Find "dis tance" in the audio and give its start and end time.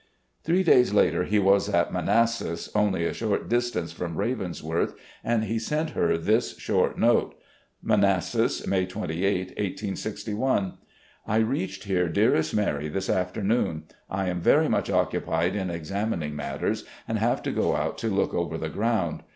3.49-3.91